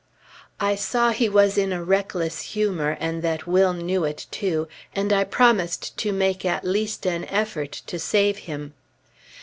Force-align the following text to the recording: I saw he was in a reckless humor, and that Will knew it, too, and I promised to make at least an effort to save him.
I 0.59 0.73
saw 0.73 1.11
he 1.11 1.29
was 1.29 1.59
in 1.59 1.71
a 1.71 1.83
reckless 1.83 2.41
humor, 2.41 2.97
and 2.99 3.21
that 3.21 3.45
Will 3.45 3.71
knew 3.71 4.03
it, 4.03 4.25
too, 4.31 4.67
and 4.95 5.13
I 5.13 5.23
promised 5.23 5.95
to 5.97 6.11
make 6.11 6.43
at 6.43 6.65
least 6.65 7.05
an 7.05 7.25
effort 7.25 7.73
to 7.85 7.99
save 7.99 8.39
him. 8.49 8.73